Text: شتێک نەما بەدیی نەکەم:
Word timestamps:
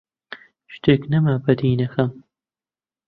شتێک 0.73 1.01
نەما 1.11 1.35
بەدیی 1.43 1.79
نەکەم: 1.81 2.11